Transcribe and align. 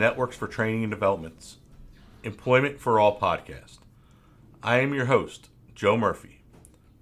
Networks 0.00 0.34
for 0.34 0.48
Training 0.48 0.82
and 0.82 0.90
Development's 0.90 1.58
Employment 2.22 2.80
for 2.80 2.98
All 2.98 3.20
podcast. 3.20 3.80
I 4.62 4.78
am 4.78 4.94
your 4.94 5.04
host, 5.04 5.50
Joe 5.74 5.98
Murphy. 5.98 6.40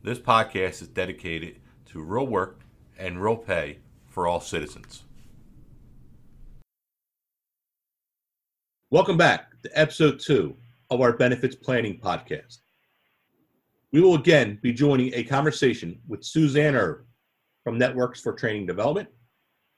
This 0.03 0.19
podcast 0.19 0.83
is 0.83 0.89
dedicated 0.89 1.61
to 1.93 2.03
real 2.03 2.27
work 2.27 2.59
and 2.99 3.23
real 3.23 3.37
pay 3.37 3.79
for 4.09 4.27
all 4.27 4.41
citizens. 4.41 5.05
Welcome 8.91 9.17
back 9.17 9.53
to 9.63 9.79
episode 9.79 10.19
two 10.19 10.57
of 10.91 11.01
our 11.01 11.13
benefits 11.13 11.55
planning 11.55 12.01
podcast. 12.01 12.59
We 13.93 14.01
will 14.01 14.17
again 14.17 14.59
be 14.61 14.73
joining 14.73 15.15
a 15.15 15.23
conversation 15.23 16.01
with 16.09 16.25
Suzanne 16.25 16.75
Erb 16.75 17.05
from 17.63 17.79
Networks 17.79 18.21
for 18.21 18.33
Training 18.33 18.67
Development 18.67 19.09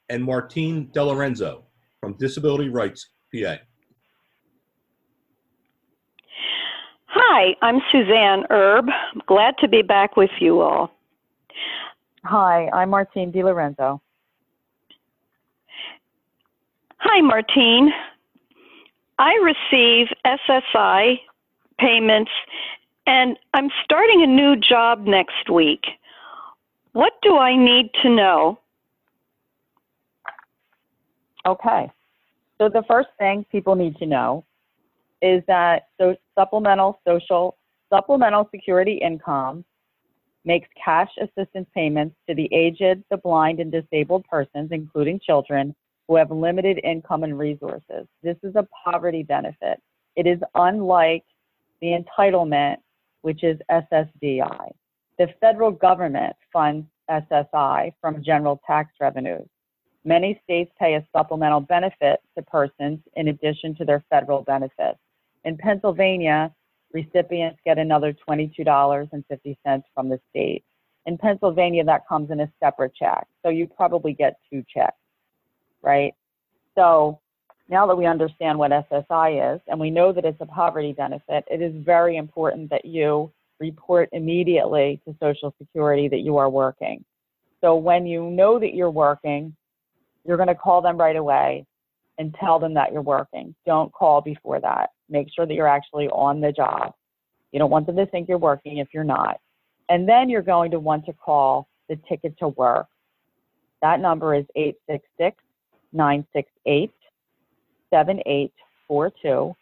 and 0.09 0.25
Martine 0.25 0.91
DeLorenzo 0.95 1.65
from 2.01 2.15
Disability 2.15 2.69
Rights 2.69 3.11
PA. 3.33 3.57
Hi, 7.07 7.55
I'm 7.63 7.81
Suzanne 7.93 8.45
Erb. 8.51 8.87
Glad 9.27 9.55
to 9.61 9.69
be 9.69 9.83
back 9.83 10.17
with 10.17 10.31
you 10.41 10.61
all. 10.61 10.91
Hi, 12.25 12.69
I'm 12.73 12.91
Martine 12.91 13.33
DeLorenzo. 13.33 14.01
Hi, 16.99 17.21
Martine. 17.21 17.93
I 19.19 19.33
receive 19.43 20.09
SSI 20.25 21.17
payments 21.79 22.31
and 23.07 23.39
I'm 23.55 23.71
starting 23.85 24.23
a 24.23 24.27
new 24.27 24.57
job 24.57 25.07
next 25.07 25.51
week. 25.53 25.85
What 26.93 27.13
do 27.23 27.37
I 27.37 27.57
need 27.57 27.91
to 28.03 28.11
know? 28.11 28.59
Okay. 31.51 31.91
So 32.59 32.69
the 32.69 32.85
first 32.87 33.09
thing 33.19 33.45
people 33.51 33.75
need 33.75 33.97
to 33.97 34.07
know 34.07 34.45
is 35.21 35.43
that 35.49 35.89
so 36.01 36.15
supplemental 36.39 37.01
social 37.07 37.57
supplemental 37.93 38.49
security 38.55 39.01
income 39.03 39.65
makes 40.45 40.69
cash 40.83 41.11
assistance 41.21 41.67
payments 41.75 42.15
to 42.29 42.35
the 42.37 42.49
aged, 42.55 43.03
the 43.11 43.17
blind, 43.17 43.59
and 43.59 43.73
disabled 43.73 44.25
persons, 44.31 44.69
including 44.71 45.19
children, 45.19 45.75
who 46.07 46.15
have 46.17 46.31
limited 46.31 46.81
income 46.85 47.25
and 47.25 47.37
resources. 47.37 48.07
This 48.23 48.37
is 48.45 48.55
a 48.55 48.67
poverty 48.85 49.25
benefit. 49.25 49.83
It 50.15 50.29
is 50.29 50.39
unlike 50.55 51.25
the 51.81 51.99
entitlement, 51.99 52.77
which 53.23 53.43
is 53.43 53.59
SSDI. 53.71 54.71
The 55.19 55.27
federal 55.41 55.73
government 55.73 56.37
funds 56.53 56.87
SSI 57.11 57.93
from 58.01 58.23
general 58.23 58.61
tax 58.67 58.93
revenues. 59.01 59.49
Many 60.05 60.41
states 60.45 60.73
pay 60.79 60.95
a 60.95 61.07
supplemental 61.15 61.61
benefit 61.61 62.21
to 62.37 62.43
persons 62.43 63.01
in 63.17 63.29
addition 63.29 63.75
to 63.77 63.85
their 63.85 64.03
federal 64.09 64.43
benefits. 64.43 64.99
In 65.45 65.57
Pennsylvania, 65.57 66.55
recipients 66.93 67.59
get 67.65 67.79
another 67.79 68.15
$22.50 68.29 69.83
from 69.95 70.09
the 70.09 70.21
state. 70.31 70.65
In 71.07 71.19
Pennsylvania, 71.19 71.85
that 71.85 72.07
comes 72.09 72.31
in 72.31 72.41
a 72.41 72.53
separate 72.63 72.95
check. 72.95 73.27
So 73.43 73.51
you 73.51 73.67
probably 73.67 74.13
get 74.13 74.39
two 74.51 74.65
checks, 74.73 74.97
right? 75.83 76.15
So 76.75 77.21
now 77.69 77.87
that 77.87 77.97
we 77.97 78.07
understand 78.07 78.59
what 78.59 78.71
SSI 78.71 79.55
is 79.55 79.61
and 79.69 79.79
we 79.79 79.91
know 79.91 80.13
that 80.13 80.25
it's 80.25 80.41
a 80.41 80.47
poverty 80.47 80.93
benefit, 80.93 81.45
it 81.51 81.63
is 81.63 81.73
very 81.85 82.17
important 82.17 82.71
that 82.71 82.85
you 82.85 83.33
report 83.61 84.09
immediately 84.13 85.01
to 85.07 85.15
Social 85.21 85.55
Security 85.59 86.09
that 86.09 86.21
you 86.21 86.37
are 86.39 86.51
working. 86.51 87.05
So 87.61 87.77
when 87.77 88.07
you 88.07 88.31
know 88.31 88.59
that 88.59 88.75
you're 88.75 88.91
working, 88.91 89.55
you're 90.25 90.37
going 90.37 90.49
to 90.49 90.55
call 90.55 90.83
them 90.83 90.97
right 90.97 91.17
away 91.17 91.67
and 92.19 92.35
tell 92.39 92.59
them 92.59 92.75
that 92.75 92.93
you're 92.93 93.03
working. 93.03 93.55
Don't 93.67 93.93
call 93.93 94.21
before 94.21 94.61
that. 94.61 94.91
Make 95.09 95.29
sure 95.35 95.47
that 95.47 95.55
you're 95.55 95.69
actually 95.69 96.09
on 96.09 96.41
the 96.41 96.53
job. 96.53 96.93
You 97.53 97.59
don't 97.59 97.71
want 97.71 97.87
them 97.87 97.97
to 97.97 98.07
think 98.07 98.29
you're 98.29 98.39
working 98.39 98.79
if 98.79 98.89
you're 98.93 99.05
not. 99.05 99.41
And 99.89 100.09
then 100.09 100.29
you're 100.29 100.43
going 100.43 100.71
to 100.71 100.79
want 100.79 101.07
to 101.07 101.13
call 101.13 101.69
the 101.89 101.99
ticket 102.09 102.39
to 102.39 102.49
work. 102.49 102.87
That 103.83 104.01
number 104.01 104.35
is 104.35 104.45
866 104.55 105.37
968 105.93 106.93
7842. 107.91 109.57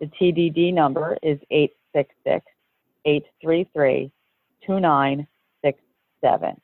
The 0.00 0.06
TDD 0.06 0.74
number 0.74 1.16
is 1.22 1.38
866 1.50 2.44
833 3.04 4.10
2967. 4.66 6.60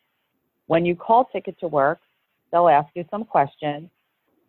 When 0.67 0.85
you 0.85 0.95
call 0.95 1.25
Ticket 1.25 1.59
to 1.61 1.69
Work, 1.69 2.01
They'll 2.51 2.69
ask 2.69 2.89
you 2.95 3.05
some 3.11 3.25
questions, 3.25 3.89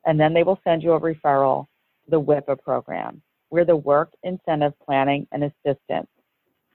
and 0.06 0.20
then 0.20 0.34
they 0.34 0.44
will 0.44 0.60
send 0.64 0.84
you 0.84 0.94
a 0.94 1.00
referral 1.00 1.68
to 2.06 2.12
the 2.12 2.22
WIPA 2.22 2.62
program. 2.62 3.22
We're 3.50 3.66
the 3.66 3.76
Work 3.76 4.12
Incentive 4.24 4.74
Planning 4.86 5.28
and 5.32 5.44
Assistance 5.44 6.08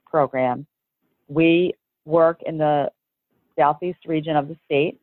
program. 0.05 0.65
We 1.27 1.73
work 2.05 2.41
in 2.45 2.57
the 2.57 2.91
southeast 3.57 4.05
region 4.05 4.35
of 4.35 4.47
the 4.47 4.57
state. 4.65 4.99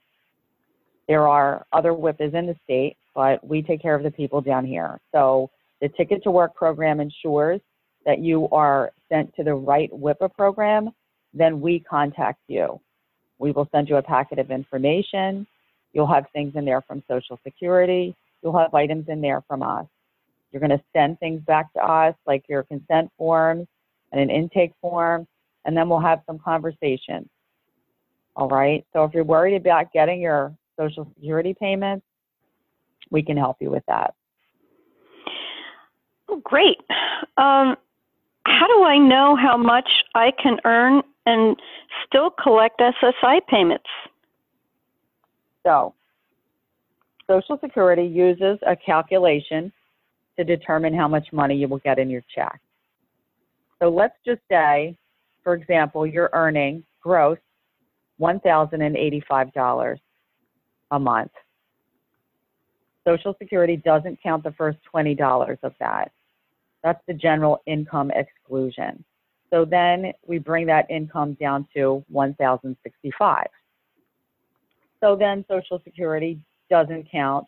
There 1.08 1.26
are 1.26 1.66
other 1.72 1.92
WIPAs 1.92 2.34
in 2.34 2.46
the 2.46 2.56
state, 2.64 2.96
but 3.14 3.44
we 3.46 3.62
take 3.62 3.82
care 3.82 3.94
of 3.94 4.02
the 4.02 4.10
people 4.10 4.40
down 4.40 4.64
here. 4.64 5.00
So 5.12 5.50
the 5.80 5.88
Ticket 5.88 6.22
to 6.24 6.30
Work 6.30 6.54
program 6.54 7.00
ensures 7.00 7.60
that 8.06 8.20
you 8.20 8.48
are 8.50 8.92
sent 9.08 9.34
to 9.36 9.44
the 9.44 9.54
right 9.54 9.90
WIPA 9.92 10.32
program, 10.34 10.90
then 11.34 11.60
we 11.60 11.80
contact 11.80 12.40
you. 12.48 12.80
We 13.38 13.52
will 13.52 13.68
send 13.72 13.88
you 13.88 13.96
a 13.96 14.02
packet 14.02 14.38
of 14.38 14.50
information. 14.50 15.46
You'll 15.92 16.12
have 16.12 16.26
things 16.32 16.54
in 16.56 16.64
there 16.64 16.80
from 16.82 17.02
Social 17.08 17.38
Security. 17.44 18.14
You'll 18.42 18.58
have 18.58 18.74
items 18.74 19.08
in 19.08 19.20
there 19.20 19.42
from 19.46 19.62
us. 19.62 19.86
You're 20.50 20.60
going 20.60 20.70
to 20.70 20.82
send 20.92 21.18
things 21.18 21.40
back 21.42 21.72
to 21.74 21.80
us, 21.80 22.14
like 22.26 22.44
your 22.48 22.62
consent 22.64 23.10
forms 23.16 23.66
and 24.12 24.20
an 24.20 24.30
intake 24.30 24.72
form, 24.80 25.26
and 25.64 25.76
then 25.76 25.88
we'll 25.88 26.00
have 26.00 26.20
some 26.26 26.38
conversations. 26.38 27.28
All 28.36 28.48
right. 28.48 28.84
So 28.92 29.04
if 29.04 29.14
you're 29.14 29.24
worried 29.24 29.56
about 29.56 29.92
getting 29.92 30.20
your 30.20 30.54
Social 30.78 31.10
Security 31.14 31.54
payments, 31.54 32.04
we 33.10 33.22
can 33.22 33.36
help 33.36 33.56
you 33.60 33.70
with 33.70 33.84
that. 33.86 34.14
Oh, 36.28 36.40
great. 36.42 36.78
Um, 37.36 37.76
how 38.44 38.66
do 38.66 38.82
I 38.84 38.98
know 38.98 39.36
how 39.36 39.56
much 39.56 39.88
I 40.14 40.32
can 40.42 40.58
earn 40.64 41.02
and 41.26 41.56
still 42.06 42.30
collect 42.30 42.80
SSI 42.80 43.46
payments? 43.48 43.84
So, 45.64 45.94
Social 47.28 47.58
Security 47.62 48.04
uses 48.04 48.58
a 48.66 48.76
calculation 48.76 49.72
to 50.36 50.44
determine 50.44 50.94
how 50.94 51.08
much 51.08 51.32
money 51.32 51.54
you 51.54 51.68
will 51.68 51.78
get 51.78 51.98
in 51.98 52.10
your 52.10 52.22
check. 52.34 52.60
So 53.80 53.88
let's 53.88 54.14
just 54.24 54.40
say, 54.50 54.96
for 55.42 55.54
example, 55.54 56.06
you're 56.06 56.30
earning 56.32 56.84
gross 57.00 57.38
$1,085 58.20 59.96
a 60.90 60.98
month. 60.98 61.30
Social 63.06 63.34
Security 63.38 63.76
doesn't 63.76 64.22
count 64.22 64.44
the 64.44 64.52
first 64.52 64.78
$20 64.94 65.58
of 65.62 65.72
that. 65.80 66.12
That's 66.84 67.02
the 67.06 67.14
general 67.14 67.62
income 67.66 68.10
exclusion. 68.14 69.04
So 69.50 69.64
then 69.64 70.12
we 70.26 70.38
bring 70.38 70.66
that 70.66 70.90
income 70.90 71.34
down 71.40 71.66
to 71.74 72.04
1065 72.08 73.46
so 75.02 75.16
then 75.16 75.44
Social 75.48 75.80
Security 75.84 76.38
doesn't 76.70 77.10
count 77.10 77.46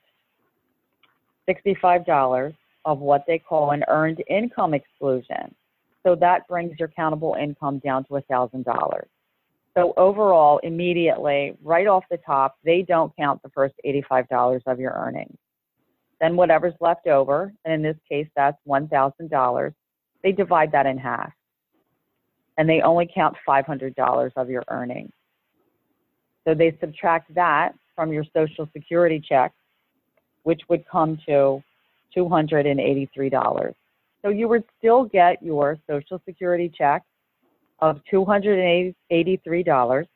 $65 1.49 2.55
of 2.85 2.99
what 2.99 3.25
they 3.27 3.39
call 3.39 3.71
an 3.71 3.85
earned 3.89 4.23
income 4.29 4.75
exclusion. 4.75 5.55
So 6.03 6.15
that 6.17 6.47
brings 6.49 6.79
your 6.79 6.89
countable 6.89 7.37
income 7.41 7.79
down 7.79 8.05
to 8.05 8.15
$1,000. 8.15 9.03
So 9.77 9.95
overall, 9.97 10.59
immediately, 10.59 11.57
right 11.63 11.87
off 11.87 12.05
the 12.11 12.19
top, 12.19 12.59
they 12.65 12.83
don't 12.83 13.15
count 13.17 13.43
the 13.43 13.49
first 13.51 13.75
$85 13.85 14.61
of 14.67 14.79
your 14.79 14.93
earnings. 14.93 15.37
Then 16.21 16.37
whatever's 16.37 16.75
left 16.81 17.07
over, 17.07 17.53
and 17.65 17.75
in 17.75 17.83
this 17.83 17.97
case, 18.09 18.29
that's 18.37 18.59
$1,000, 18.69 19.75
they 20.23 20.33
divide 20.33 20.73
that 20.73 20.87
in 20.87 20.99
half. 20.99 21.33
And 22.57 22.69
they 22.69 22.83
only 22.83 23.09
count 23.13 23.37
$500 23.49 24.33
of 24.37 24.51
your 24.51 24.65
earnings. 24.69 25.13
So 26.47 26.55
they 26.55 26.77
subtract 26.81 27.35
that 27.35 27.75
from 27.95 28.13
your 28.13 28.25
Social 28.35 28.69
Security 28.73 29.21
check, 29.27 29.53
which 30.43 30.61
would 30.69 30.87
come 30.87 31.19
to 31.27 31.63
$283. 32.17 33.75
So 34.23 34.29
you 34.31 34.49
would 34.49 34.65
still 34.79 35.05
get 35.05 35.43
your 35.43 35.79
Social 35.89 36.21
Security 36.25 36.73
check 36.77 37.03
of 37.81 38.01
$283, 38.13 40.07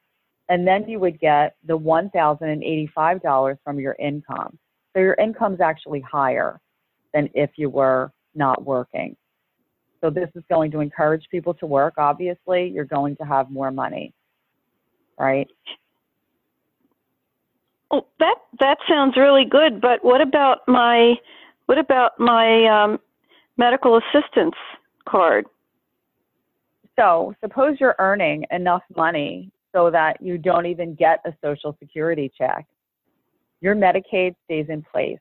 and 0.48 0.66
then 0.66 0.88
you 0.88 0.98
would 0.98 1.20
get 1.20 1.56
the 1.66 1.78
$1,085 1.78 3.58
from 3.62 3.78
your 3.78 3.96
income. 3.98 4.58
So 4.94 5.00
your 5.00 5.14
income 5.14 5.54
is 5.54 5.60
actually 5.60 6.00
higher 6.00 6.60
than 7.12 7.28
if 7.34 7.50
you 7.56 7.68
were 7.68 8.10
not 8.34 8.64
working. 8.64 9.16
So 10.00 10.10
this 10.10 10.28
is 10.34 10.44
going 10.48 10.70
to 10.70 10.80
encourage 10.80 11.28
people 11.30 11.54
to 11.54 11.66
work. 11.66 11.94
Obviously, 11.98 12.68
you're 12.68 12.84
going 12.84 13.16
to 13.16 13.24
have 13.24 13.50
more 13.50 13.70
money, 13.70 14.12
right? 15.18 15.48
Oh, 17.90 18.06
that 18.18 18.36
that 18.60 18.78
sounds 18.88 19.16
really 19.16 19.44
good. 19.44 19.80
But 19.80 20.04
what 20.04 20.20
about 20.20 20.58
my 20.66 21.14
What 21.66 21.78
about 21.78 22.18
my 22.18 22.66
um, 22.66 22.98
medical 23.56 23.98
assistance 23.98 24.54
card? 25.08 25.46
So 26.98 27.34
suppose 27.40 27.76
you're 27.78 27.96
earning 27.98 28.44
enough 28.50 28.82
money 28.96 29.50
so 29.72 29.90
that 29.90 30.20
you 30.20 30.38
don't 30.38 30.66
even 30.66 30.94
get 30.94 31.20
a 31.24 31.32
Social 31.42 31.76
Security 31.78 32.30
check. 32.36 32.66
Your 33.60 33.74
Medicaid 33.74 34.34
stays 34.44 34.66
in 34.68 34.82
place. 34.82 35.18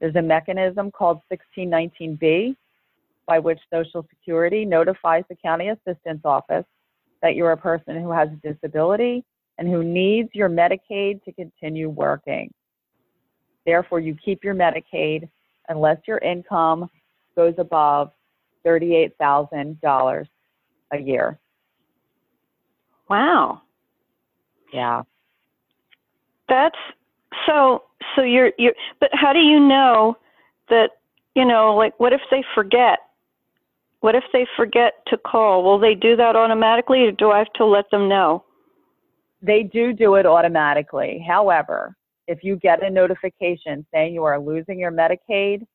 There's 0.00 0.16
a 0.16 0.22
mechanism 0.22 0.90
called 0.90 1.20
1619B 1.56 2.56
by 3.26 3.38
which 3.38 3.58
Social 3.72 4.06
Security 4.10 4.64
notifies 4.64 5.24
the 5.28 5.36
county 5.36 5.70
assistance 5.70 6.20
office 6.24 6.66
that 7.22 7.34
you're 7.34 7.52
a 7.52 7.56
person 7.56 8.00
who 8.00 8.10
has 8.10 8.28
a 8.28 8.52
disability 8.52 9.24
and 9.58 9.68
who 9.68 9.82
needs 9.82 10.30
your 10.32 10.48
Medicaid 10.48 11.22
to 11.24 11.32
continue 11.32 11.88
working. 11.88 12.52
Therefore, 13.66 14.00
you 14.00 14.16
keep 14.22 14.44
your 14.44 14.54
Medicaid 14.54 15.28
unless 15.68 15.98
your 16.06 16.18
income 16.18 16.88
goes 17.36 17.54
above 17.58 18.10
$38,000 18.66 20.26
a 20.92 20.98
year. 20.98 21.38
Wow. 23.08 23.62
Yeah. 24.72 25.02
That's 26.48 26.76
so 27.46 27.84
so 28.14 28.22
you're 28.22 28.52
you're 28.58 28.74
but 29.00 29.10
how 29.12 29.32
do 29.32 29.38
you 29.38 29.60
know 29.60 30.16
that 30.68 30.90
you 31.34 31.44
know 31.44 31.74
like 31.74 31.98
what 31.98 32.12
if 32.12 32.20
they 32.30 32.44
forget? 32.54 32.98
What 34.00 34.14
if 34.14 34.24
they 34.32 34.46
forget 34.56 34.94
to 35.08 35.16
call? 35.16 35.62
Will 35.62 35.78
they 35.78 35.94
do 35.94 36.16
that 36.16 36.36
automatically 36.36 37.04
or 37.04 37.12
do 37.12 37.30
I 37.30 37.38
have 37.38 37.52
to 37.54 37.64
let 37.64 37.90
them 37.90 38.08
know? 38.08 38.44
They 39.44 39.62
do 39.62 39.92
do 39.92 40.14
it 40.14 40.24
automatically. 40.24 41.22
However, 41.26 41.94
if 42.26 42.42
you 42.42 42.56
get 42.56 42.82
a 42.82 42.88
notification 42.88 43.86
saying 43.92 44.14
you 44.14 44.24
are 44.24 44.40
losing 44.40 44.78
your 44.78 44.90
Medicaid, 44.90 45.66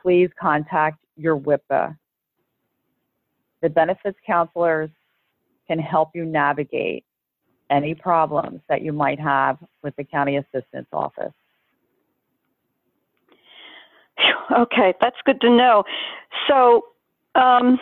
please 0.00 0.30
contact 0.40 0.98
your 1.16 1.38
WIPA. 1.38 1.96
The 3.60 3.68
benefits 3.68 4.18
counselors 4.26 4.88
can 5.68 5.78
help 5.78 6.10
you 6.14 6.24
navigate 6.24 7.04
any 7.70 7.94
problems 7.94 8.60
that 8.68 8.80
you 8.80 8.92
might 8.92 9.20
have 9.20 9.58
with 9.82 9.94
the 9.96 10.04
county 10.04 10.36
assistance 10.36 10.86
office. 10.92 11.32
Okay, 14.56 14.94
that's 15.00 15.16
good 15.26 15.40
to 15.42 15.50
know. 15.50 15.84
So, 16.48 16.86
um, 17.34 17.78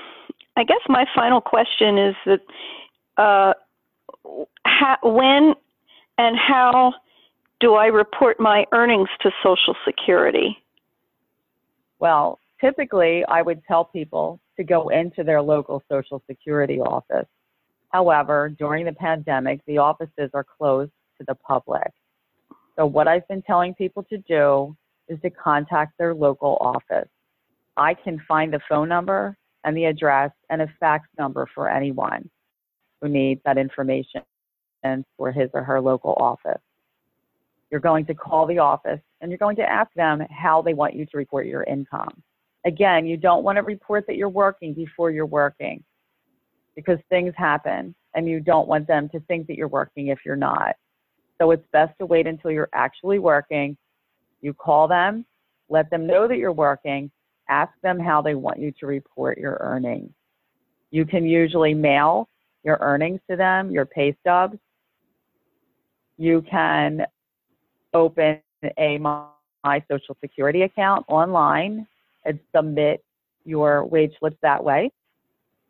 I 0.56 0.65
guess 0.65 0.81
my 0.88 1.05
final 1.15 1.41
question 1.41 1.99
is 1.99 2.15
that 2.27 2.41
uh, 3.17 3.55
how, 4.79 4.97
when 5.03 5.55
and 6.19 6.37
how 6.37 6.94
do 7.61 7.75
I 7.75 7.87
report 7.87 8.41
my 8.41 8.67
earnings 8.73 9.09
to 9.23 9.31
Social 9.43 9.75
Security? 9.85 10.56
Well, 11.99 12.38
typically 12.61 13.25
I 13.26 13.43
would 13.43 13.62
tell 13.67 13.85
people 13.85 14.41
to 14.56 14.65
go 14.65 14.88
into 14.88 15.25
their 15.25 15.43
local 15.43 15.82
Social 15.91 16.23
Security 16.29 16.81
office. 16.81 17.26
However, 17.91 18.49
during 18.59 18.87
the 18.87 18.93
pandemic, 18.93 19.61
the 19.67 19.79
offices 19.79 20.31
are 20.35 20.44
closed 20.44 20.93
to 21.19 21.25
the 21.27 21.35
public. 21.37 21.91
So, 22.77 22.87
what 22.87 23.06
I've 23.06 23.27
been 23.29 23.43
telling 23.43 23.75
people 23.75 24.03
to 24.05 24.19
do 24.19 24.77
is 25.09 25.20
to 25.23 25.31
contact 25.31 25.97
their 25.97 26.12
local 26.12 26.59
office. 26.61 27.09
I 27.77 27.94
can 27.94 28.20
find 28.27 28.53
the 28.53 28.61
phone 28.69 28.88
number 28.88 29.37
and 29.62 29.77
the 29.77 29.85
address 29.85 30.32
and 30.50 30.62
a 30.62 30.67
fax 30.81 31.09
number 31.19 31.49
for 31.55 31.70
anyone 31.70 32.29
who 33.00 33.09
needs 33.09 33.41
that 33.44 33.59
information 33.59 34.23
for 35.17 35.33
his 35.33 35.51
or 35.55 35.65
her 35.65 35.81
local 35.81 36.15
office. 36.19 36.61
You're 37.71 37.81
going 37.81 38.07
to 38.07 38.15
call 38.15 38.47
the 38.47 38.59
office 38.59 39.01
and 39.21 39.31
you're 39.31 39.39
going 39.39 39.57
to 39.57 39.69
ask 39.69 39.93
them 39.95 40.23
how 40.31 40.63
they 40.63 40.75
want 40.75 40.95
you 40.95 41.07
to 41.07 41.17
report 41.17 41.47
your 41.47 41.65
income. 41.65 42.23
Again, 42.67 43.07
you 43.07 43.17
don't 43.17 43.45
want 43.45 43.57
to 43.57 43.63
report 43.63 44.07
that 44.07 44.17
you're 44.17 44.29
working 44.29 44.75
before 44.75 45.11
you're 45.11 45.27
working 45.27 45.83
because 46.77 46.99
things 47.09 47.35
happen 47.37 47.95
and 48.15 48.29
you 48.29 48.41
don't 48.41 48.69
want 48.69 48.87
them 48.87 49.09
to 49.11 49.21
think 49.21 49.47
that 49.47 49.57
you're 49.57 49.69
working 49.69 50.09
if 50.09 50.21
you're 50.25 50.37
not. 50.37 50.77
So 51.41 51.51
it's 51.51 51.67
best 51.73 51.99
to 51.99 52.07
wait 52.07 52.27
until 52.27 52.51
you're 52.51 52.71
actually 52.73 53.19
working. 53.19 53.77
You 54.41 54.55
call 54.55 54.87
them, 54.87 55.25
let 55.69 55.91
them 55.91 56.07
know 56.07 56.29
that 56.29 56.37
you're 56.37 56.53
working, 56.53 57.11
ask 57.49 57.73
them 57.83 57.99
how 57.99 58.23
they 58.23 58.35
want 58.35 58.61
you 58.61 58.73
to 58.81 58.87
report 58.87 59.39
your 59.39 59.59
earnings. 59.61 60.11
You 60.91 61.05
can 61.05 61.27
usually 61.27 61.75
mail 61.75 62.29
your 62.63 62.79
earnings 62.81 63.21
to 63.29 63.37
them, 63.37 63.71
your 63.71 63.85
pay 63.85 64.17
stubs. 64.21 64.59
You 66.17 66.43
can 66.43 67.07
open 67.93 68.41
a 68.79 68.99
My 68.99 69.27
Social 69.91 70.17
Security 70.21 70.63
account 70.63 71.05
online 71.09 71.87
and 72.25 72.39
submit 72.55 73.05
your 73.45 73.85
wage 73.85 74.13
slips 74.19 74.37
that 74.43 74.63
way. 74.63 74.91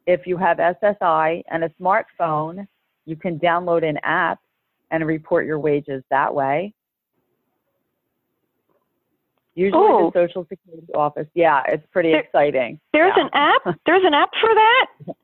If 0.06 0.26
you 0.26 0.36
have 0.36 0.58
SSI 0.58 1.42
and 1.50 1.64
a 1.64 1.70
smartphone, 1.80 2.66
you 3.06 3.16
can 3.16 3.38
download 3.38 3.88
an 3.88 3.98
app 4.02 4.38
and 4.90 5.04
report 5.06 5.46
your 5.46 5.58
wages 5.58 6.02
that 6.10 6.32
way. 6.34 6.72
Usually 9.56 9.82
Oh. 9.82 10.10
the 10.10 10.26
Social 10.26 10.44
Security 10.48 10.92
office, 10.94 11.28
yeah, 11.34 11.62
it's 11.68 11.86
pretty 11.86 12.10
There- 12.10 12.20
exciting. 12.20 12.80
There's 12.92 13.16
Yeah. 13.16 13.24
an 13.24 13.30
app. 13.32 13.78
There's 13.86 14.04
an 14.04 14.12
app 14.14 14.30
for 14.40 14.52
that. 14.54 14.86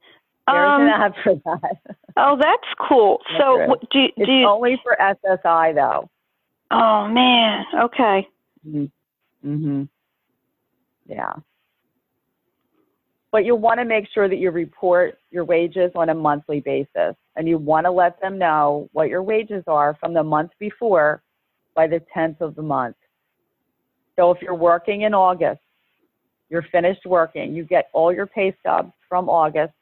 There's 0.53 0.75
Um, 0.75 0.83
an 0.83 0.89
app 0.89 1.15
for 1.23 1.35
that. 1.45 1.97
Oh, 2.17 2.37
that's 2.39 2.89
cool. 2.89 3.19
So, 3.39 3.63
is. 3.63 3.69
what, 3.69 3.81
do 3.91 4.05
It's 4.17 4.27
do 4.27 4.33
you? 4.33 4.47
only 4.47 4.79
for 4.83 4.97
SSI 5.01 5.75
though. 5.75 6.11
Oh 6.71 7.09
man. 7.09 7.65
Okay. 7.75 8.29
Mm-hmm. 8.67 9.85
Yeah. 11.07 11.33
But 13.33 13.45
you 13.45 13.55
want 13.55 13.79
to 13.79 13.85
make 13.85 14.07
sure 14.13 14.29
that 14.29 14.37
you 14.37 14.51
report 14.51 15.19
your 15.31 15.45
wages 15.45 15.93
on 15.95 16.09
a 16.11 16.15
monthly 16.15 16.61
basis. 16.61 17.15
And 17.37 17.49
you 17.49 17.59
want 17.59 17.87
to 17.87 17.91
let 17.91 18.21
them 18.21 18.39
know 18.39 18.89
what 18.93 19.09
your 19.09 19.23
wages 19.23 19.63
are 19.67 19.97
from 20.01 20.13
the 20.13 20.23
month 20.23 20.51
before 20.59 21.23
by 21.75 21.87
the 21.87 22.03
10th 22.15 22.41
of 22.41 22.55
the 22.57 22.63
month. 22.63 22.97
So 24.17 24.31
if 24.33 24.43
you're 24.43 24.55
working 24.55 25.03
in 25.03 25.15
August, 25.15 25.61
you're 26.51 26.67
finished 26.73 27.07
working, 27.07 27.55
you 27.55 27.65
get 27.65 27.89
all 27.95 28.13
your 28.13 28.27
pay 28.27 28.55
stubs 28.61 28.93
from 29.09 29.29
August 29.29 29.73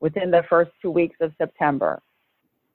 within 0.00 0.30
the 0.30 0.42
first 0.48 0.70
two 0.80 0.90
weeks 0.90 1.16
of 1.20 1.32
September. 1.38 2.00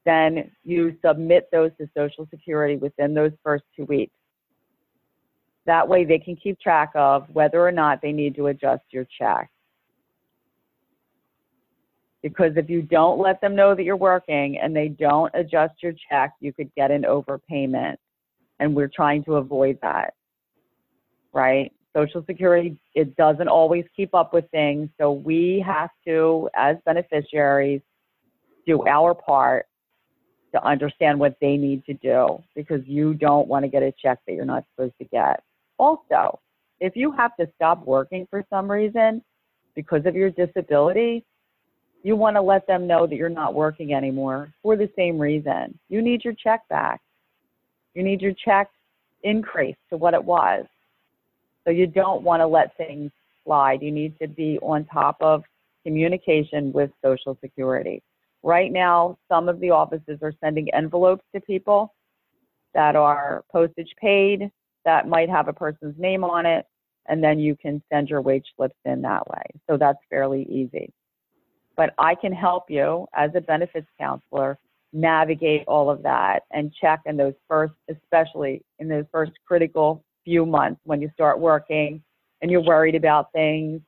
Then 0.06 0.52
you 0.64 0.98
submit 1.06 1.50
those 1.52 1.72
to 1.80 1.90
Social 1.96 2.28
Security 2.30 2.76
within 2.76 3.14
those 3.14 3.32
first 3.44 3.64
two 3.76 3.86
weeks. 3.86 4.14
That 5.66 5.88
way 5.88 6.04
they 6.04 6.20
can 6.20 6.36
keep 6.36 6.60
track 6.60 6.92
of 6.94 7.28
whether 7.32 7.66
or 7.66 7.72
not 7.72 8.02
they 8.02 8.12
need 8.12 8.36
to 8.36 8.48
adjust 8.48 8.84
your 8.92 9.06
check. 9.18 9.50
Because 12.22 12.54
if 12.56 12.70
you 12.70 12.82
don't 12.82 13.20
let 13.20 13.40
them 13.42 13.56
know 13.56 13.76
that 13.76 13.84
you're 13.84 13.96
working 13.96 14.58
and 14.58 14.76
they 14.76 14.90
don't 14.90 15.32
adjust 15.34 15.76
your 15.82 15.94
check, 16.10 16.34
you 16.40 16.54
could 16.54 16.74
get 16.76 16.92
an 16.92 17.04
overpayment. 17.04 17.96
And 18.60 18.76
we're 18.76 18.92
trying 18.94 19.24
to 19.26 19.36
avoid 19.36 19.78
that. 19.82 20.14
Right? 21.34 21.72
Social 21.96 22.24
Security, 22.26 22.78
it 22.96 23.16
doesn't 23.16 23.48
always 23.48 23.86
keep 23.96 24.14
up 24.16 24.34
with 24.34 24.50
things. 24.52 24.90
So 25.00 25.12
we 25.12 25.64
have 25.66 25.90
to, 26.06 26.50
as 26.56 26.78
beneficiaries, 26.86 27.82
do 28.66 28.86
our 28.88 29.14
part 29.14 29.68
to 30.54 30.64
understand 30.66 31.20
what 31.20 31.36
they 31.42 31.58
need 31.58 31.86
to 31.86 31.94
do 31.96 32.42
because 32.56 32.82
you 32.86 33.14
don't 33.14 33.48
want 33.48 33.64
to 33.64 33.70
get 33.70 33.84
a 33.84 33.94
check 34.02 34.20
that 34.26 34.34
you're 34.34 34.46
not 34.46 34.66
supposed 34.74 34.94
to 35.00 35.06
get. 35.06 35.44
Also, 35.78 36.40
if 36.80 36.96
you 36.96 37.12
have 37.12 37.36
to 37.38 37.48
stop 37.56 37.86
working 37.86 38.28
for 38.30 38.46
some 38.50 38.70
reason 38.70 39.24
because 39.76 40.06
of 40.06 40.16
your 40.16 40.30
disability, 40.30 41.24
you 42.04 42.16
want 42.16 42.36
to 42.36 42.42
let 42.42 42.68
them 42.68 42.86
know 42.86 43.08
that 43.08 43.16
you're 43.16 43.30
not 43.30 43.54
working 43.54 43.94
anymore 43.94 44.54
for 44.62 44.76
the 44.76 44.90
same 44.96 45.18
reason. 45.18 45.78
You 45.90 46.02
need 46.02 46.24
your 46.24 46.34
check 46.34 46.68
back. 46.70 47.02
You 47.96 48.04
need 48.04 48.22
your 48.22 48.34
check 48.34 48.70
increased 49.24 49.80
to 49.90 49.98
what 49.98 50.14
it 50.14 50.24
was. 50.24 50.66
So 51.66 51.72
you 51.72 51.88
don't 51.88 52.24
want 52.24 52.42
to 52.42 52.48
let 52.48 52.76
things 52.78 53.12
slide. 53.44 53.82
You 53.82 53.92
need 53.92 54.18
to 54.20 54.28
be 54.28 54.60
on 54.62 54.86
top 54.86 55.18
of 55.22 55.44
communication 55.86 56.72
with 56.72 56.92
Social 57.04 57.38
Security. 57.42 58.02
Right 58.42 58.72
now, 58.72 59.18
some 59.30 59.48
of 59.48 59.60
the 59.60 59.72
offices 59.72 60.20
are 60.22 60.34
sending 60.42 60.74
envelopes 60.74 61.24
to 61.34 61.42
people 61.42 61.94
that 62.74 62.96
are 62.96 63.44
postage 63.52 63.92
paid, 64.00 64.50
that 64.86 65.08
might 65.08 65.30
have 65.30 65.48
a 65.48 65.54
person's 65.54 65.98
name 65.98 66.24
on 66.24 66.46
it, 66.46 66.66
and 67.08 67.24
then 67.24 67.40
you 67.40 67.56
can 67.56 67.82
send 67.92 68.10
your 68.10 68.22
wage 68.22 68.46
slips 68.56 68.76
in 68.86 69.02
that 69.02 69.28
way. 69.30 69.44
So 69.70 69.78
that's 69.78 70.00
fairly 70.10 70.44
easy. 70.50 70.92
But 71.76 71.94
I 71.98 72.16
can 72.16 72.34
help 72.34 72.70
you 72.70 73.08
as 73.14 73.32
a 73.36 73.42
benefits 73.42 73.88
counselor 74.00 74.58
navigate 74.94 75.64
all 75.68 75.90
of 75.90 76.04
that 76.04 76.44
and 76.52 76.72
check 76.80 77.02
in 77.06 77.18
those 77.18 77.34
first, 77.50 77.74
especially 77.90 78.62
in 78.80 78.88
those 78.88 79.06
first 79.12 79.32
critical 79.46 80.04
few 80.24 80.46
months 80.46 80.82
when 80.84 81.02
you 81.02 81.10
start 81.14 81.40
working 81.40 82.02
and 82.42 82.52
you're 82.52 82.62
worried 82.62 82.96
about 82.96 83.32
things 83.32 83.82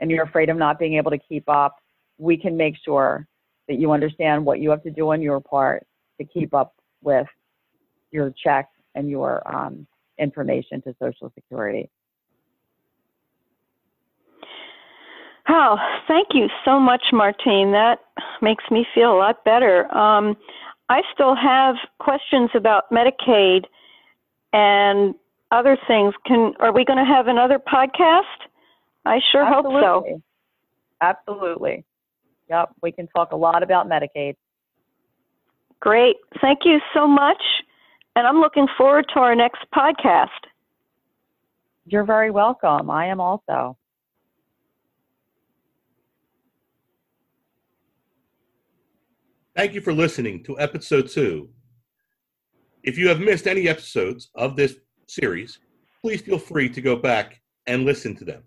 and 0.00 0.10
you're 0.10 0.24
afraid 0.24 0.48
of 0.48 0.56
not 0.56 0.78
being 0.78 0.94
able 0.94 1.10
to 1.10 1.18
keep 1.18 1.48
up, 1.48 1.76
we 2.18 2.36
can 2.36 2.56
make 2.56 2.74
sure 2.84 3.26
that 3.68 3.78
you 3.78 3.92
understand 3.92 4.44
what 4.44 4.60
you 4.60 4.70
have 4.70 4.82
to 4.82 4.90
do 4.90 5.12
on 5.12 5.22
your 5.22 5.40
part 5.40 5.86
to 6.18 6.24
keep 6.24 6.54
up 6.54 6.74
with 7.02 7.26
your 8.10 8.32
checks 8.42 8.72
and 8.94 9.08
your 9.08 9.42
um, 9.54 9.86
information 10.18 10.82
to 10.82 10.94
Social 11.00 11.30
Security. 11.34 11.88
Wow, 15.48 15.78
oh, 15.80 16.00
thank 16.06 16.28
you 16.32 16.48
so 16.64 16.78
much, 16.78 17.02
Martine. 17.12 17.72
That 17.72 17.98
makes 18.40 18.64
me 18.70 18.86
feel 18.94 19.12
a 19.12 19.18
lot 19.18 19.44
better. 19.44 19.92
Um, 19.92 20.36
I 20.88 21.02
still 21.12 21.34
have 21.34 21.74
questions 21.98 22.50
about 22.54 22.84
Medicaid 22.90 23.64
and 24.52 25.14
other 25.50 25.76
things. 25.86 26.14
Can 26.26 26.54
are 26.60 26.72
we 26.72 26.84
going 26.84 26.98
to 26.98 27.04
have 27.04 27.26
another 27.26 27.58
podcast? 27.58 28.22
I 29.04 29.20
sure 29.32 29.44
hope 29.44 29.66
so. 29.66 30.04
Absolutely. 30.04 30.22
Absolutely. 31.00 31.84
Yep, 32.48 32.70
we 32.82 32.92
can 32.92 33.06
talk 33.08 33.32
a 33.32 33.36
lot 33.36 33.62
about 33.62 33.88
Medicaid. 33.88 34.34
Great. 35.80 36.16
Thank 36.40 36.60
you 36.64 36.80
so 36.94 37.06
much. 37.06 37.42
And 38.16 38.26
I'm 38.26 38.40
looking 38.40 38.66
forward 38.76 39.06
to 39.14 39.20
our 39.20 39.34
next 39.34 39.64
podcast. 39.74 40.28
You're 41.86 42.04
very 42.04 42.30
welcome. 42.30 42.90
I 42.90 43.06
am 43.06 43.20
also. 43.20 43.76
Thank 49.56 49.74
you 49.74 49.80
for 49.80 49.92
listening 49.92 50.44
to 50.44 50.58
episode 50.58 51.08
two. 51.08 51.50
If 52.82 52.98
you 52.98 53.08
have 53.08 53.20
missed 53.20 53.46
any 53.46 53.68
episodes 53.68 54.30
of 54.34 54.56
this 54.56 54.76
series, 55.10 55.58
please 56.02 56.20
feel 56.20 56.38
free 56.38 56.68
to 56.68 56.80
go 56.80 56.96
back 56.96 57.40
and 57.66 57.84
listen 57.84 58.16
to 58.16 58.24
them. 58.24 58.42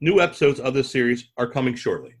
New 0.00 0.20
episodes 0.20 0.60
of 0.60 0.74
this 0.74 0.90
series 0.90 1.28
are 1.36 1.46
coming 1.46 1.74
shortly. 1.74 2.14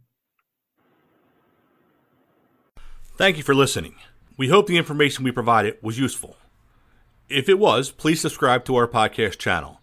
Thank 3.16 3.36
you 3.36 3.42
for 3.42 3.54
listening. 3.54 3.94
We 4.36 4.48
hope 4.48 4.66
the 4.66 4.78
information 4.78 5.24
we 5.24 5.32
provided 5.32 5.76
was 5.82 5.98
useful. 5.98 6.36
If 7.28 7.48
it 7.48 7.58
was, 7.58 7.90
please 7.90 8.20
subscribe 8.20 8.64
to 8.64 8.76
our 8.76 8.88
podcast 8.88 9.38
channel. 9.38 9.80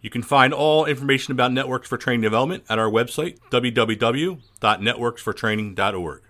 You 0.00 0.10
can 0.10 0.22
find 0.22 0.54
all 0.54 0.84
information 0.84 1.32
about 1.32 1.52
Networks 1.52 1.88
for 1.88 1.98
Training 1.98 2.20
Development 2.20 2.62
at 2.68 2.78
our 2.78 2.88
website, 2.88 3.38
www.networksfortraining.org. 3.50 6.22